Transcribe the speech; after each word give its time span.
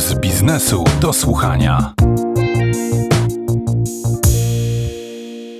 z 0.00 0.14
biznesu 0.14 0.84
do 1.00 1.12
słuchania. 1.12 1.94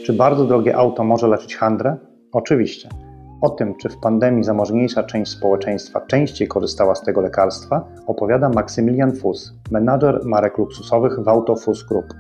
Czy 0.07 0.13
bardzo 0.13 0.45
drogie 0.45 0.77
auto 0.77 1.05
może 1.05 1.29
leczyć 1.29 1.57
handrę? 1.57 1.97
Oczywiście. 2.33 2.89
O 3.41 3.51
tym, 3.51 3.75
czy 3.77 3.89
w 3.89 3.97
pandemii 3.97 4.45
zamożniejsza 4.45 5.03
część 5.03 5.33
społeczeństwa 5.33 6.01
częściej 6.01 6.49
korzystała 6.49 6.95
z 6.95 7.03
tego 7.03 7.21
lekarstwa, 7.21 7.85
opowiada 8.07 8.49
Maksymilian 8.49 9.17
Fus, 9.17 9.55
menadżer 9.71 10.21
marek 10.25 10.59
luksusowych 10.59 11.21
w 11.25 11.29
Autofus 11.29 11.85
Group. 11.85 12.15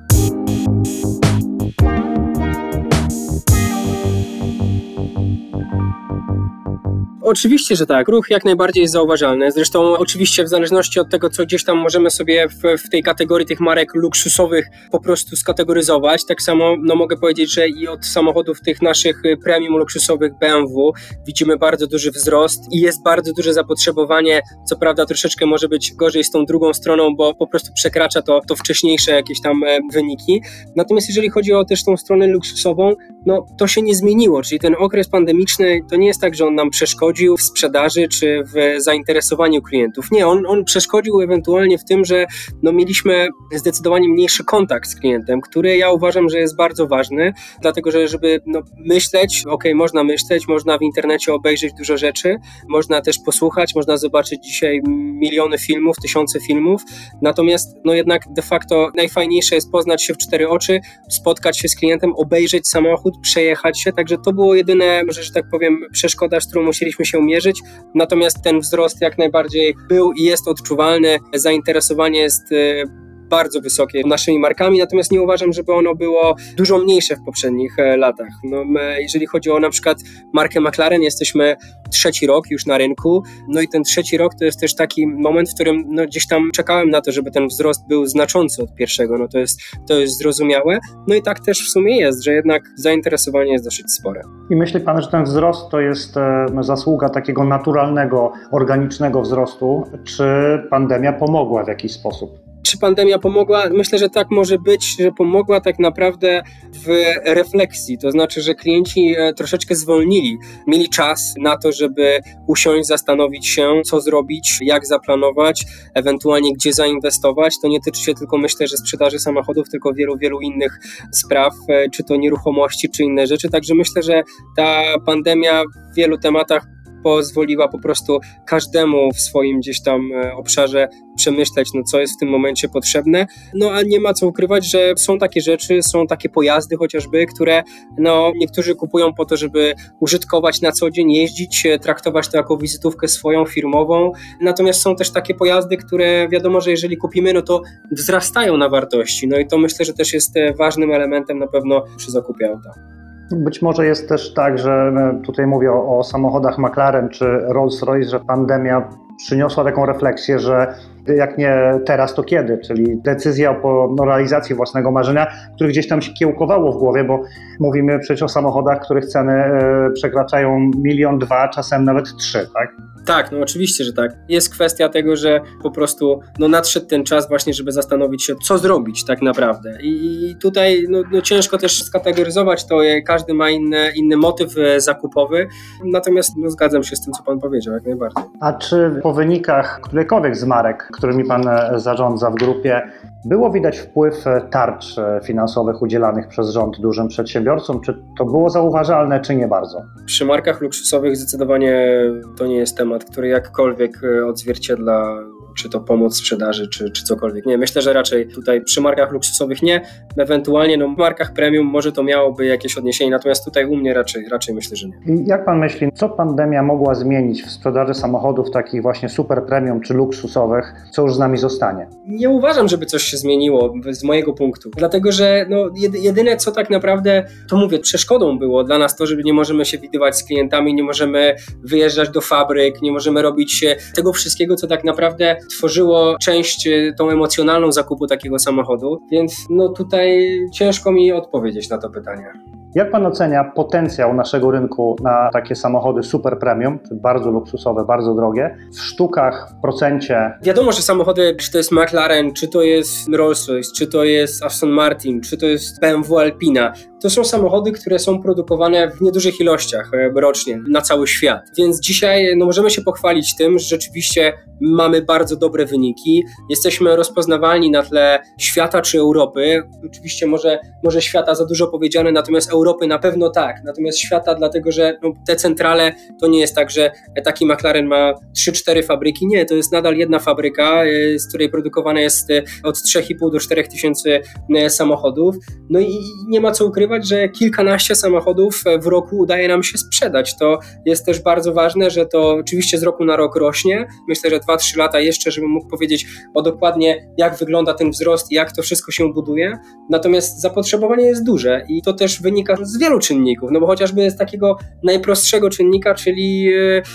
Oczywiście, 7.31 7.77
że 7.77 7.87
tak. 7.87 8.09
Ruch 8.09 8.31
jak 8.31 8.45
najbardziej 8.45 8.81
jest 8.81 8.93
zauważalny. 8.93 9.53
Zresztą 9.53 9.97
oczywiście 9.97 10.45
w 10.45 10.49
zależności 10.49 11.01
od 11.01 11.11
tego, 11.11 11.31
co 11.31 11.45
gdzieś 11.45 11.65
tam 11.65 11.79
możemy 11.79 12.11
sobie 12.11 12.49
w, 12.49 12.83
w 12.87 12.91
tej 12.91 13.03
kategorii 13.03 13.47
tych 13.47 13.61
marek 13.61 13.95
luksusowych 13.95 14.69
po 14.91 15.01
prostu 15.01 15.37
skategoryzować, 15.37 16.27
tak 16.27 16.43
samo 16.43 16.77
no, 16.83 16.95
mogę 16.95 17.17
powiedzieć, 17.17 17.55
że 17.55 17.69
i 17.69 17.89
od 17.89 18.07
samochodów 18.07 18.61
tych 18.61 18.83
naszych 18.83 19.23
premium 19.45 19.77
luksusowych 19.77 20.33
BMW 20.41 20.93
widzimy 21.27 21.57
bardzo 21.57 21.87
duży 21.87 22.11
wzrost 22.11 22.65
i 22.73 22.81
jest 22.81 23.03
bardzo 23.05 23.33
duże 23.33 23.55
zapotrzebowanie. 23.55 24.41
Co 24.69 24.77
prawda 24.77 25.07
troszeczkę 25.07 25.47
może 25.47 25.69
być 25.69 25.93
gorzej 25.95 26.25
z 26.25 26.31
tą 26.31 26.45
drugą 26.45 26.75
stroną, 26.75 27.17
bo 27.17 27.35
po 27.35 27.47
prostu 27.47 27.73
przekracza 27.75 28.23
to, 28.23 28.41
to 28.49 28.57
wcześniejsze 28.57 29.13
jakieś 29.13 29.41
tam 29.41 29.65
e, 29.65 29.79
wyniki. 29.93 30.43
Natomiast 30.77 31.09
jeżeli 31.09 31.31
chodzi 31.31 31.53
o 31.53 31.65
też 31.65 31.85
tą 31.85 31.97
stronę 31.97 32.27
luksusową, 32.27 32.95
no 33.27 33.47
to 33.59 33.67
się 33.67 33.83
nie 33.83 33.95
zmieniło, 33.95 34.43
czyli 34.43 34.59
ten 34.59 34.75
okres 34.79 35.09
pandemiczny 35.09 35.81
to 35.91 35.97
nie 35.97 36.07
jest 36.07 36.21
tak, 36.21 36.35
że 36.35 36.47
on 36.47 36.55
nam 36.55 36.71
przeszkodził 36.71 37.37
w 37.37 37.43
sprzedaży 37.43 38.09
czy 38.09 38.43
w 38.45 38.83
zainteresowaniu 38.83 39.63
klientów. 39.63 40.11
Nie, 40.11 40.27
on, 40.27 40.47
on 40.47 40.65
przeszkodził 40.65 41.21
ewentualnie 41.21 41.79
w 41.79 41.85
tym, 41.85 42.05
że 42.05 42.27
no, 42.63 42.73
mieliśmy 42.73 43.29
zdecydowanie 43.55 44.09
mniejszy 44.09 44.45
kontakt 44.45 44.89
z 44.91 45.01
klientem, 45.01 45.41
który 45.41 45.77
ja 45.77 45.91
uważam, 45.91 46.29
że 46.29 46.39
jest 46.39 46.57
bardzo 46.57 46.87
ważny, 46.87 47.33
dlatego 47.63 47.91
że 47.91 48.09
żeby 48.09 48.41
no, 48.47 48.61
myśleć, 48.79 49.45
ok, 49.47 49.65
można 49.75 50.05
myśleć, 50.05 50.49
można 50.49 50.79
w 50.79 50.83
internecie 50.83 51.35
obejrzeć 51.35 51.73
dużo 51.79 51.97
rzeczy, 51.97 52.37
można 52.69 53.01
też 53.01 53.19
posłuchać, 53.27 53.75
można 53.75 53.97
zobaczyć 53.97 54.45
dzisiaj 54.45 54.81
miliony 55.21 55.59
filmów, 55.59 55.97
tysiące 56.03 56.41
filmów, 56.41 56.83
natomiast 57.23 57.77
no 57.85 57.95
jednak 57.95 58.23
de 58.37 58.43
facto 58.43 58.91
najfajniejsze 58.95 59.55
jest 59.55 59.71
poznać 59.71 60.05
się 60.05 60.15
w 60.15 60.19
cztery 60.19 60.49
oczy, 60.49 60.81
spotkać 61.11 61.59
się 61.59 61.69
z 61.69 61.77
klientem, 61.77 62.13
obejrzeć 62.17 62.69
samochód, 62.69 63.10
samochód, 63.11 63.23
przejechać 63.23 63.81
się, 63.81 63.93
także 63.93 64.19
to 64.19 64.33
było 64.33 64.55
jedyne, 64.55 65.03
może, 65.07 65.23
że 65.23 65.33
tak 65.33 65.45
powiem, 65.51 65.79
przeszkoda, 65.93 66.41
z 66.41 66.47
którą 66.47 66.65
musieliśmy 66.65 67.05
się 67.05 67.23
mierzyć, 67.23 67.63
natomiast 67.95 68.43
ten 68.45 68.61
wzrost 68.61 69.01
jak 69.01 69.19
najbardziej 69.19 69.75
był 69.89 70.13
i 70.13 70.23
jest 70.23 70.49
odczuwalny, 70.49 71.19
zainteresowanie 71.35 72.21
jest 72.21 72.53
y, 72.53 72.85
bardzo 73.31 73.61
wysokie 73.61 74.03
naszymi 74.07 74.39
markami, 74.39 74.79
natomiast 74.79 75.13
nie 75.13 75.23
uważam, 75.23 75.53
żeby 75.53 75.73
ono 75.73 75.95
było 75.95 76.35
dużo 76.57 76.79
mniejsze 76.79 77.17
w 77.17 77.25
poprzednich 77.25 77.79
e, 77.79 77.97
latach. 77.97 78.29
No, 78.45 78.65
jeżeli 78.99 79.27
chodzi 79.27 79.51
o 79.51 79.61
na 79.61 79.71
przykład 79.71 79.99
markę 80.33 80.61
McLaren, 80.61 81.03
jesteśmy 81.03 81.57
trzeci 81.91 82.27
rok 82.27 82.51
już 82.51 82.67
na 82.67 82.79
rynku, 82.79 83.23
no 83.49 83.61
i 83.61 83.69
ten 83.69 83.83
trzeci 83.83 84.17
rok 84.17 84.33
to 84.39 84.45
jest 84.45 84.61
też 84.61 84.75
taki 84.75 85.07
moment, 85.07 85.51
w 85.51 85.55
którym 85.55 85.85
no, 85.89 86.07
gdzieś 86.07 86.27
tam 86.27 86.51
czekałem 86.55 86.91
na 86.91 87.01
to, 87.01 87.13
żeby 87.13 87.31
ten 87.31 87.47
wzrost 87.47 87.89
był 87.89 88.07
znaczący 88.07 88.63
od 88.63 88.75
pierwszego, 88.75 89.19
no 89.19 89.29
to 89.29 89.39
jest, 89.39 89.61
to 89.89 89.95
jest 89.95 90.19
zrozumiałe, 90.19 90.79
no 91.07 91.15
i 91.15 91.23
tak 91.23 91.41
też 91.41 91.69
w 91.69 91.71
sumie 91.71 91.97
jest, 91.97 92.25
że 92.25 92.33
jednak 92.33 92.63
zainteresowanie 92.77 93.53
jest 93.53 93.65
dosyć 93.65 93.93
spore. 93.93 94.23
I 94.51 94.57
myśli 94.57 94.81
Pan, 94.81 95.03
że 95.03 95.09
ten 95.09 95.25
wzrost 95.25 95.71
to 95.71 95.81
jest 95.81 96.17
e, 96.17 96.47
zasługa 96.61 97.09
takiego 97.09 97.45
naturalnego, 97.45 98.33
organicznego 98.51 99.23
wzrostu, 99.23 99.85
czy 100.05 100.25
pandemia 100.71 101.13
pomogła 101.13 101.65
w 101.65 101.69
jakiś 101.69 101.93
sposób? 101.93 102.50
Czy 102.63 102.79
pandemia 102.79 103.19
pomogła? 103.19 103.69
Myślę, 103.71 103.99
że 103.99 104.09
tak 104.09 104.31
może 104.31 104.59
być, 104.59 104.97
że 104.99 105.13
pomogła 105.13 105.61
tak 105.61 105.79
naprawdę 105.79 106.43
w 106.75 106.87
refleksji. 107.25 107.99
To 107.99 108.11
znaczy, 108.11 108.43
że 108.43 108.55
klienci 108.55 109.15
e, 109.19 109.35
troszeczkę 109.35 109.75
zwolnili, 109.75 110.39
mieli 110.67 110.89
czas 110.89 111.35
na 111.39 111.57
to, 111.57 111.73
żeby 111.73 112.21
usiąść, 112.47 112.89
zastanowić 112.89 113.47
się, 113.47 113.83
co 113.85 114.01
zrobić, 114.01 114.59
jak 114.61 114.87
zaplanować, 114.87 115.65
ewentualnie 115.95 116.53
gdzie 116.53 116.73
zainwestować. 116.73 117.55
To 117.63 117.69
nie 117.69 117.81
tyczy 117.81 118.03
się 118.03 118.15
tylko, 118.15 118.39
myślę, 118.39 118.67
że 118.67 118.77
sprzedaży 118.77 119.19
samochodów, 119.19 119.69
tylko 119.71 119.93
wielu, 119.93 120.19
wielu 120.19 120.41
innych 120.41 120.79
spraw, 121.13 121.55
e, 121.69 121.91
czy 121.91 122.05
to 122.05 122.17
nieruchomości, 122.17 122.89
czy 122.89 123.03
inne 123.03 123.27
rzeczy. 123.27 123.51
Także 123.51 123.75
myślę, 123.75 124.03
że 124.03 124.23
ta 124.57 124.83
pandemia 125.07 125.63
w 125.93 125.95
wielu 125.97 126.19
tematach 126.19 126.67
pozwoliła 127.03 127.69
po 127.69 127.79
prostu 127.79 128.19
każdemu 128.47 129.13
w 129.13 129.21
swoim 129.21 129.61
gdzieś 129.61 129.83
tam 129.83 130.13
e, 130.13 130.35
obszarze 130.35 130.89
przemyśleć, 131.17 131.71
no 131.75 131.83
co 131.83 132.01
jest 132.01 132.15
w 132.15 132.19
tym 132.19 132.29
momencie 132.29 132.69
potrzebne. 132.69 133.27
No 133.55 133.71
a 133.71 133.83
nie 133.83 134.01
ma 134.01 134.15
co 134.15 134.27
ukrywać, 134.27 134.71
że 134.71 134.95
są 134.97 135.19
takie 135.19 135.41
rzeczy, 135.41 135.83
są 135.83 136.07
takie 136.07 136.29
pojazdy 136.29 136.77
chociażby, 136.77 137.27
które 137.27 137.63
no 137.99 138.33
niektórzy 138.37 138.75
kupują 138.75 139.15
po 139.15 139.25
to, 139.25 139.37
żeby 139.37 139.75
użytkować 140.01 140.61
na 140.61 140.73
co 140.73 140.91
dzień, 140.91 141.13
jeździć, 141.13 141.67
e, 141.67 141.79
traktować 141.79 142.29
to 142.29 142.37
jako 142.37 142.57
wizytówkę 142.57 143.09
swoją, 143.09 143.45
firmową. 143.47 144.13
Natomiast 144.41 144.83
są 144.83 144.97
też 144.97 145.11
takie 145.11 145.35
pojazdy, 145.35 145.77
które 145.77 146.29
wiadomo, 146.29 146.61
że 146.61 146.71
jeżeli 146.71 146.97
kupimy, 146.97 147.33
no 147.33 147.43
to 147.43 147.63
wzrastają 147.93 148.57
na 148.57 148.69
wartości. 148.69 149.29
No 149.29 149.39
i 149.39 149.47
to 149.47 149.59
myślę, 149.59 149.85
że 149.85 149.93
też 149.93 150.13
jest 150.13 150.37
e, 150.37 150.55
ważnym 150.55 150.93
elementem 150.93 151.39
na 151.39 151.47
pewno 151.47 151.85
przy 151.97 152.11
zakupie 152.11 152.49
auta. 152.49 153.00
Być 153.31 153.63
może 153.63 153.87
jest 153.87 154.09
też 154.09 154.35
tak, 154.35 154.59
że 154.59 154.73
e, 154.73 155.23
tutaj 155.25 155.47
mówię 155.47 155.73
o, 155.73 155.99
o 155.99 156.05
samochodach 156.05 156.59
McLaren 156.59 157.09
czy 157.09 157.25
Rolls-Royce, 157.49 158.09
że 158.11 158.21
pandemia 158.21 158.89
przyniosła 159.17 159.65
taką 159.65 159.87
refleksję, 159.87 160.39
że 160.39 160.75
jak 161.17 161.39
nie 161.39 161.81
teraz, 161.87 162.15
to 162.15 162.23
kiedy? 162.23 162.59
Czyli 162.59 163.03
decyzja 163.03 163.63
o 163.63 163.95
realizacji 164.05 164.55
własnego 164.55 164.91
marzenia, 164.91 165.27
które 165.55 165.71
gdzieś 165.71 165.89
tam 165.89 166.03
się 166.03 166.13
kiełkowało 166.13 166.73
w 166.73 166.79
głowie, 166.79 167.05
bo 167.05 167.23
mówimy 167.61 167.99
przecież 167.99 168.23
o 168.23 168.29
samochodach, 168.29 168.81
których 168.81 169.07
ceny 169.07 169.33
e, 169.33 169.91
przekraczają 169.95 170.71
milion, 170.79 171.19
dwa, 171.19 171.49
czasem 171.49 171.85
nawet 171.85 172.17
trzy, 172.19 172.49
tak? 172.55 172.77
Tak, 173.07 173.33
no 173.33 173.39
oczywiście, 173.41 173.85
że 173.85 173.93
tak. 173.93 174.13
Jest 174.29 174.55
kwestia 174.55 174.89
tego, 174.89 175.17
że 175.17 175.41
po 175.63 175.71
prostu 175.71 176.21
no, 176.39 176.49
nadszedł 176.49 176.87
ten 176.87 177.05
czas 177.05 177.29
właśnie, 177.29 177.55
żeby 177.55 177.73
zastanowić 177.73 178.25
się, 178.25 178.35
co 178.43 178.59
zrobić 178.59 179.05
tak 179.05 179.23
naprawdę. 179.23 179.79
I 179.83 180.37
tutaj 180.41 180.85
no, 180.89 181.03
no 181.13 181.21
ciężko 181.21 181.59
też 181.59 181.83
skategoryzować 181.83 182.67
to, 182.67 182.79
każdy 183.07 183.35
ma 183.35 183.51
inny, 183.51 183.93
inny 183.97 184.17
motyw 184.17 184.59
e, 184.59 184.81
zakupowy, 184.81 185.49
natomiast 185.85 186.33
no, 186.37 186.51
zgadzam 186.51 186.83
się 186.83 186.97
z 186.97 187.05
tym, 187.05 187.13
co 187.13 187.23
Pan 187.23 187.41
powiedział, 187.41 187.75
jak 187.75 187.85
najbardziej. 187.85 188.25
A 188.41 188.53
czy 188.53 189.01
po 189.03 189.13
wynikach 189.13 189.81
którejkolwiek 189.83 190.37
z 190.37 190.45
marek, 190.45 190.89
którymi 190.91 191.25
Pan 191.25 191.49
e, 191.49 191.73
zarządza 191.77 192.31
w 192.31 192.35
grupie, 192.35 192.83
było 193.25 193.51
widać 193.51 193.79
wpływ 193.79 194.27
e, 194.27 194.41
tarcz 194.51 194.97
finansowych 195.25 195.83
udzielanych 195.83 196.29
przez 196.29 196.51
rząd 196.51 196.81
dużym 196.81 197.09
przedsiębiorcom? 197.09 197.81
Czy 197.81 198.03
to 198.19 198.25
było 198.25 198.51
zauważalne, 198.51 199.21
czy 199.21 199.35
nie 199.35 199.49
bardzo? 199.49 199.83
Przy 200.07 200.25
markach 200.25 200.61
luksusowych 200.61 201.17
zdecydowanie 201.17 202.01
to 202.39 202.47
nie 202.47 202.57
jest 202.57 202.77
temat, 202.77 203.05
który 203.05 203.29
jakkolwiek 203.29 204.05
e, 204.05 204.27
odzwierciedla 204.27 205.17
czy 205.63 205.71
to 205.71 205.81
pomoc 205.81 206.17
sprzedaży, 206.17 206.69
czy, 206.69 206.91
czy 206.91 207.05
cokolwiek. 207.05 207.47
Nie, 207.47 207.59
myślę, 207.59 207.83
że 207.83 207.93
raczej 207.93 208.29
tutaj 208.29 208.65
przy 208.65 208.81
markach 208.81 209.13
luksusowych 209.13 209.63
nie, 209.63 209.81
ewentualnie 210.17 210.77
no, 210.77 210.89
w 210.89 210.99
markach 210.99 211.33
premium 211.33 211.67
może 211.67 211.93
to 211.93 212.03
miałoby 212.03 212.47
jakieś 212.47 212.79
odniesienie, 212.79 213.11
natomiast 213.11 213.45
tutaj 213.45 213.65
u 213.65 213.77
mnie 213.77 213.95
raczej, 213.95 214.29
raczej 214.29 214.55
myślę, 214.55 214.77
że 214.77 214.89
nie. 214.89 215.25
Jak 215.27 215.45
pan 215.45 215.59
myśli, 215.59 215.89
co 215.95 216.09
pandemia 216.09 216.63
mogła 216.63 216.95
zmienić 216.95 217.43
w 217.43 217.51
sprzedaży 217.51 217.95
samochodów 217.95 218.51
takich 218.51 218.83
właśnie 218.83 219.09
super 219.09 219.43
premium 219.47 219.81
czy 219.81 219.95
luksusowych, 219.95 220.73
co 220.91 221.03
już 221.03 221.15
z 221.15 221.19
nami 221.19 221.39
zostanie? 221.39 221.87
Nie 222.07 222.31
uważam, 222.31 222.69
żeby 222.69 222.87
coś 222.87 223.03
się 223.03 223.17
zmieniło 223.17 223.75
z 223.91 224.05
mojego 224.05 224.33
punktu, 224.33 224.71
dlatego 224.77 225.13
że 225.13 225.47
no, 225.49 225.57
jedyne 226.03 226.37
co 226.37 226.53
tak 226.53 226.71
naprawdę, 226.71 227.25
to 227.49 227.57
mówię, 227.57 227.79
przeszkodą 227.79 228.39
było 228.39 228.65
dla 228.65 228.79
nas 228.79 228.97
to, 228.97 229.07
że 229.07 229.17
nie 229.25 229.33
możemy 229.33 229.65
się 229.65 229.79
widywać 229.79 230.17
z 230.17 230.25
klientami, 230.25 230.75
nie 230.75 230.83
możemy 230.83 231.37
wyjeżdżać 231.63 232.11
do 232.11 232.21
fabryk, 232.21 232.83
nie 232.83 232.93
możemy 232.93 233.23
robić 233.23 233.65
tego 233.95 234.13
wszystkiego, 234.13 234.57
co 234.57 234.67
tak 234.67 234.85
naprawdę 234.85 235.37
tworzyło 235.51 236.17
część 236.21 236.67
y, 236.67 236.95
tą 236.99 237.11
emocjonalną 237.11 237.73
zakupu 237.73 238.07
takiego 238.07 238.39
samochodu, 238.39 238.99
więc 239.13 239.47
no 239.51 239.69
tutaj 239.69 240.39
ciężko 240.53 240.93
mi 240.93 241.13
odpowiedzieć 241.13 241.71
na 241.71 241.79
to 241.79 241.91
pytanie. 241.91 242.33
Jak 242.75 242.91
pan 242.91 243.07
ocenia 243.07 243.45
potencjał 243.45 244.15
naszego 244.15 244.51
rynku 244.51 244.97
na 245.03 245.31
takie 245.33 245.55
samochody 245.57 246.03
super 246.03 246.39
premium, 246.39 246.79
bardzo 246.93 247.31
luksusowe, 247.31 247.85
bardzo 247.85 248.15
drogie, 248.15 248.57
w 248.75 248.81
sztukach, 248.81 249.53
w 249.59 249.61
procencie? 249.61 250.33
Wiadomo, 250.43 250.73
że 250.73 250.83
samochody, 250.83 251.37
czy 251.39 251.53
to 251.53 251.59
jest 251.59 251.73
McLaren, 251.73 252.33
czy 252.33 252.49
to 252.49 252.63
jest 252.63 253.09
Rolls-Royce, 253.09 253.73
czy 253.77 253.87
to 253.87 254.05
jest 254.05 254.45
Aston 254.45 254.71
Martin, 254.71 255.21
czy 255.21 255.37
to 255.37 255.47
jest 255.47 255.81
BMW 255.81 256.19
Alpina, 256.19 256.73
to 257.03 257.11
są 257.11 257.25
samochody, 257.25 257.73
które 257.73 257.99
są 257.99 258.23
produkowane 258.23 258.91
w 258.91 259.01
niedużych 259.01 259.41
ilościach 259.41 259.91
e, 259.95 260.21
rocznie 260.21 260.61
na 260.69 260.81
cały 260.81 261.07
świat. 261.07 261.43
Więc 261.59 261.81
dzisiaj 261.81 262.37
no, 262.37 262.47
możemy 262.47 262.71
się 262.71 262.83
pochwalić 262.83 263.37
tym, 263.37 263.59
że 263.59 263.69
rzeczywiście 263.69 264.33
mamy 264.61 265.03
bardzo 265.03 265.37
dobre 265.37 265.67
wyniki. 265.67 266.25
Jesteśmy 266.51 266.97
rozpoznawalni 266.97 267.71
na 267.71 267.83
tle 267.83 268.23
świata 268.39 268.83
czy 268.83 268.99
Europy. 268.99 269.63
Oczywiście 269.87 270.27
może, 270.27 270.59
może 270.85 271.03
świata 271.03 271.35
za 271.35 271.47
dużo 271.47 271.67
powiedziane, 271.67 272.13
natomiast 272.13 272.51
Europy 272.51 272.87
na 272.87 272.99
pewno 272.99 273.31
tak. 273.31 273.57
Natomiast 273.65 273.99
świata, 273.99 274.35
dlatego 274.35 274.73
że 274.73 274.99
no, 275.03 275.13
te 275.27 275.37
centrale 275.37 275.93
to 276.21 276.27
nie 276.27 276.41
jest 276.41 276.55
tak, 276.55 276.71
że 276.71 276.91
taki 277.25 277.47
McLaren 277.47 277.87
ma 277.87 278.15
3-4 278.49 278.85
fabryki. 278.85 279.27
Nie, 279.27 279.47
to 279.47 279.55
jest 279.55 279.73
nadal 279.73 279.97
jedna 279.97 280.19
fabryka, 280.19 280.85
e, 280.85 281.19
z 281.19 281.29
której 281.29 281.51
produkowane 281.51 282.03
jest 282.03 282.31
e, 282.31 282.43
od 282.65 282.77
3,5 282.77 283.33
do 283.33 283.41
4 283.41 283.69
tysięcy 283.69 284.21
samochodów. 284.69 285.37
No 285.71 285.81
i 285.81 285.99
nie 286.29 286.41
ma 286.41 286.53
co 286.53 286.67
ukrywać, 286.67 286.90
że 287.03 287.29
kilkanaście 287.29 287.95
samochodów 287.95 288.65
w 288.83 288.87
roku 288.87 289.19
udaje 289.19 289.49
nam 289.49 289.63
się 289.63 289.79
sprzedać. 289.79 290.39
To 290.39 290.59
jest 290.87 291.07
też 291.07 291.21
bardzo 291.23 291.53
ważne, 291.53 291.91
że 291.91 292.07
to 292.07 292.31
oczywiście 292.31 292.79
z 292.79 292.83
roku 292.83 293.05
na 293.05 293.17
rok 293.17 293.37
rośnie. 293.37 293.89
Myślę, 294.09 294.31
że 294.31 294.39
2-3 294.39 294.79
lata 294.79 295.01
jeszcze, 295.01 295.31
żebym 295.31 295.51
mógł 295.51 295.69
powiedzieć 295.69 296.07
o 296.35 296.43
dokładnie, 296.43 297.11
jak 297.19 297.37
wygląda 297.37 297.75
ten 297.75 297.91
wzrost 297.91 298.33
i 298.33 298.35
jak 298.35 298.53
to 298.53 298.63
wszystko 298.63 298.93
się 298.93 299.13
buduje. 299.13 299.59
Natomiast 299.91 300.41
zapotrzebowanie 300.41 301.05
jest 301.05 301.25
duże 301.25 301.65
i 301.69 301.83
to 301.83 301.93
też 301.93 302.23
wynika 302.23 302.57
z 302.63 302.79
wielu 302.79 302.99
czynników, 302.99 303.51
no 303.53 303.61
bo 303.61 303.67
chociażby 303.67 304.11
z 304.11 304.17
takiego 304.17 304.59
najprostszego 304.85 305.51
czynnika, 305.51 305.95
czyli 305.95 306.51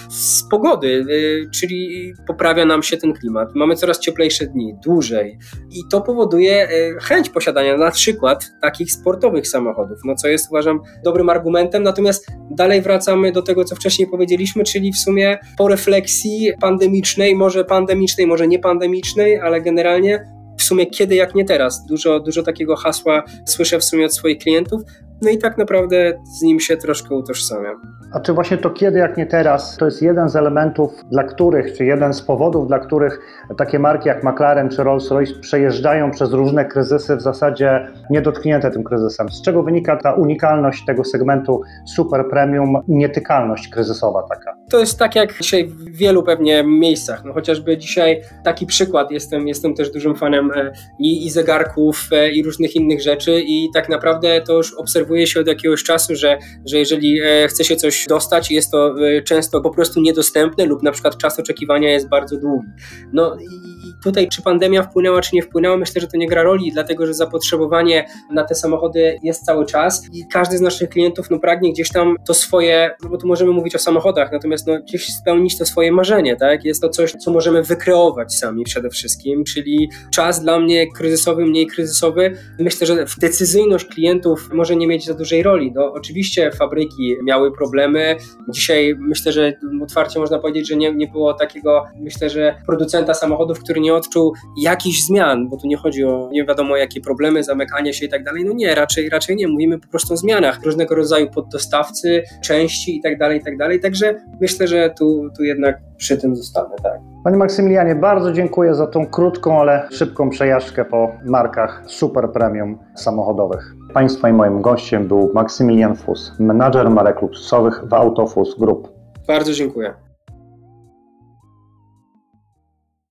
z 0.09 0.43
pogody, 0.49 1.05
czyli 1.53 2.13
poprawia 2.27 2.65
nam 2.65 2.83
się 2.83 2.97
ten 2.97 3.13
klimat. 3.13 3.55
Mamy 3.55 3.75
coraz 3.75 3.99
cieplejsze 3.99 4.45
dni, 4.45 4.75
dłużej 4.83 5.37
i 5.71 5.81
to 5.91 6.01
powoduje 6.01 6.67
chęć 7.01 7.29
posiadania 7.29 7.77
na 7.77 7.91
przykład 7.91 8.45
takich 8.61 8.91
sportowych 8.91 9.47
samochodów, 9.47 9.84
no 10.05 10.15
co 10.15 10.27
jest 10.27 10.49
uważam 10.49 10.79
dobrym 11.03 11.29
argumentem, 11.29 11.83
natomiast 11.83 12.27
dalej 12.51 12.81
wracamy 12.81 13.31
do 13.31 13.41
tego, 13.41 13.63
co 13.63 13.75
wcześniej 13.75 14.07
powiedzieliśmy, 14.07 14.63
czyli 14.63 14.91
w 14.91 14.97
sumie 14.97 15.37
po 15.57 15.67
refleksji 15.67 16.51
pandemicznej, 16.61 17.35
może 17.35 17.65
pandemicznej, 17.65 18.27
może 18.27 18.47
nie 18.47 18.59
pandemicznej, 18.59 19.39
ale 19.39 19.61
generalnie 19.61 20.25
w 20.57 20.63
sumie 20.63 20.85
kiedy 20.85 21.15
jak 21.15 21.35
nie 21.35 21.45
teraz. 21.45 21.85
Dużo, 21.85 22.19
dużo 22.19 22.43
takiego 22.43 22.75
hasła 22.75 23.23
słyszę 23.45 23.79
w 23.79 23.83
sumie 23.83 24.05
od 24.05 24.15
swoich 24.15 24.37
klientów, 24.37 24.81
no 25.21 25.29
i 25.29 25.37
tak 25.37 25.57
naprawdę 25.57 26.13
z 26.39 26.41
nim 26.41 26.59
się 26.59 26.77
troszkę 26.77 27.15
utożsamiam. 27.15 27.95
A 28.13 28.19
czy 28.19 28.33
właśnie 28.33 28.57
to 28.57 28.69
kiedy, 28.69 28.99
jak 28.99 29.17
nie 29.17 29.25
teraz, 29.25 29.77
to 29.77 29.85
jest 29.85 30.01
jeden 30.01 30.29
z 30.29 30.35
elementów, 30.35 30.91
dla 31.11 31.23
których, 31.23 31.77
czy 31.77 31.85
jeden 31.85 32.13
z 32.13 32.21
powodów, 32.21 32.67
dla 32.67 32.79
których 32.79 33.19
takie 33.57 33.79
marki 33.79 34.07
jak 34.07 34.23
McLaren 34.23 34.69
czy 34.69 34.83
Rolls-Royce 34.83 35.39
przejeżdżają 35.39 36.11
przez 36.11 36.33
różne 36.33 36.65
kryzysy 36.65 37.15
w 37.15 37.21
zasadzie 37.21 37.87
niedotknięte 38.09 38.71
tym 38.71 38.83
kryzysem? 38.83 39.29
Z 39.29 39.41
czego 39.41 39.63
wynika 39.63 39.97
ta 39.97 40.13
unikalność 40.13 40.85
tego 40.85 41.03
segmentu 41.03 41.61
super 41.85 42.29
premium 42.29 42.73
nietykalność 42.87 43.67
kryzysowa 43.67 44.23
taka? 44.29 44.55
To 44.69 44.79
jest 44.79 44.99
tak 44.99 45.15
jak 45.15 45.41
dzisiaj 45.41 45.67
w 45.67 45.97
wielu 45.97 46.23
pewnie 46.23 46.63
miejscach. 46.63 47.23
No 47.25 47.33
chociażby 47.33 47.77
dzisiaj 47.77 48.21
taki 48.43 48.65
przykład, 48.65 49.11
jestem, 49.11 49.47
jestem 49.47 49.73
też 49.73 49.91
dużym 49.91 50.15
fanem 50.15 50.51
e, 50.51 50.71
i, 50.99 51.25
i 51.25 51.29
zegarków, 51.29 52.07
e, 52.11 52.31
i 52.31 52.43
różnych 52.43 52.75
innych 52.75 53.01
rzeczy 53.01 53.41
i 53.41 53.69
tak 53.73 53.89
naprawdę 53.89 54.41
to 54.41 54.53
już 54.53 54.73
obserwuje 54.73 55.27
się 55.27 55.39
od 55.39 55.47
jakiegoś 55.47 55.83
czasu, 55.83 56.15
że, 56.15 56.37
że 56.65 56.77
jeżeli 56.77 57.21
e, 57.21 57.47
chce 57.47 57.63
się 57.63 57.75
coś 57.75 58.05
dostać, 58.09 58.51
jest 58.51 58.71
to 58.71 58.95
często 59.25 59.61
po 59.61 59.69
prostu 59.69 60.01
niedostępne 60.01 60.65
lub 60.65 60.83
na 60.83 60.91
przykład 60.91 61.17
czas 61.17 61.39
oczekiwania 61.39 61.91
jest 61.91 62.09
bardzo 62.09 62.37
długi. 62.37 62.67
No 63.13 63.35
i 63.35 63.75
tutaj 64.03 64.27
czy 64.27 64.41
pandemia 64.41 64.83
wpłynęła, 64.83 65.21
czy 65.21 65.35
nie 65.35 65.41
wpłynęła, 65.41 65.77
myślę, 65.77 66.01
że 66.01 66.07
to 66.07 66.17
nie 66.17 66.27
gra 66.27 66.43
roli, 66.43 66.71
dlatego 66.71 67.05
że 67.05 67.13
zapotrzebowanie 67.13 68.05
na 68.31 68.43
te 68.43 68.55
samochody 68.55 69.19
jest 69.23 69.43
cały 69.43 69.65
czas 69.65 70.03
i 70.13 70.27
każdy 70.27 70.57
z 70.57 70.61
naszych 70.61 70.89
klientów 70.89 71.29
no, 71.29 71.39
pragnie 71.39 71.73
gdzieś 71.73 71.89
tam 71.89 72.15
to 72.27 72.33
swoje, 72.33 72.91
no 73.03 73.09
bo 73.09 73.17
tu 73.17 73.27
możemy 73.27 73.51
mówić 73.51 73.75
o 73.75 73.79
samochodach, 73.79 74.31
natomiast 74.31 74.54
no, 74.67 74.79
gdzieś 74.79 75.07
spełnić 75.07 75.57
to 75.57 75.65
swoje 75.65 75.91
marzenie, 75.91 76.35
tak? 76.35 76.65
Jest 76.65 76.81
to 76.81 76.89
coś, 76.89 77.11
co 77.11 77.31
możemy 77.31 77.63
wykreować 77.63 78.33
sami 78.33 78.63
przede 78.63 78.89
wszystkim, 78.89 79.43
czyli 79.43 79.89
czas 80.13 80.41
dla 80.41 80.59
mnie 80.59 80.91
kryzysowy, 80.91 81.45
mniej 81.45 81.67
kryzysowy. 81.67 82.37
Myślę, 82.59 82.87
że 82.87 83.05
decyzyjność 83.17 83.85
klientów 83.85 84.49
może 84.53 84.75
nie 84.75 84.87
mieć 84.87 85.05
za 85.05 85.13
dużej 85.13 85.43
roli. 85.43 85.71
No, 85.75 85.93
oczywiście 85.93 86.51
fabryki 86.51 87.15
miały 87.23 87.51
problemy. 87.51 88.15
Dzisiaj 88.49 88.95
myślę, 88.99 89.31
że 89.31 89.53
otwarcie 89.83 90.19
można 90.19 90.39
powiedzieć, 90.39 90.67
że 90.67 90.75
nie, 90.75 90.93
nie 90.93 91.07
było 91.07 91.33
takiego, 91.33 91.85
myślę, 91.99 92.29
że 92.29 92.55
producenta 92.65 93.13
samochodów, 93.13 93.59
który 93.59 93.81
nie 93.81 93.93
odczuł 93.93 94.33
jakichś 94.61 95.01
zmian, 95.01 95.49
bo 95.49 95.57
tu 95.57 95.67
nie 95.67 95.77
chodzi 95.77 96.03
o 96.03 96.29
nie 96.31 96.45
wiadomo 96.45 96.77
jakie 96.77 97.01
problemy, 97.01 97.43
zamykanie 97.43 97.93
się 97.93 98.05
i 98.05 98.09
tak 98.09 98.23
dalej. 98.23 98.45
No 98.45 98.53
nie, 98.53 98.75
raczej, 98.75 99.09
raczej 99.09 99.35
nie. 99.35 99.47
Mówimy 99.47 99.79
po 99.79 99.87
prostu 99.87 100.13
o 100.13 100.17
zmianach, 100.17 100.63
różnego 100.63 100.95
rodzaju 100.95 101.29
poddostawcy, 101.29 102.23
części 102.43 102.97
i 102.97 103.01
tak 103.01 103.17
dalej, 103.17 103.39
i 103.39 103.43
tak 103.43 103.57
dalej. 103.57 103.79
Także 103.79 104.15
myślę, 104.45 104.67
że 104.67 104.89
tu, 104.99 105.29
tu 105.37 105.43
jednak 105.43 105.77
przy 105.97 106.17
tym 106.17 106.35
zostanę, 106.35 106.75
tak. 106.83 106.99
Panie 107.23 107.37
Maksymilianie, 107.37 107.95
bardzo 107.95 108.31
dziękuję 108.31 108.75
za 108.75 108.87
tą 108.87 109.07
krótką, 109.07 109.59
ale 109.59 109.87
szybką 109.91 110.29
przejażdżkę 110.29 110.85
po 110.85 111.11
markach 111.25 111.83
super 111.85 112.31
premium 112.31 112.79
samochodowych. 112.95 113.73
Państwa 113.93 114.29
i 114.29 114.33
moim 114.33 114.61
gościem 114.61 115.07
był 115.07 115.31
Maksymilian 115.33 115.95
Fus, 115.95 116.33
menadżer 116.39 116.89
marek 116.89 117.21
luksusowych 117.21 117.83
w 117.89 117.93
Autofus 117.93 118.59
Group. 118.59 118.89
Bardzo 119.27 119.53
dziękuję. 119.53 119.93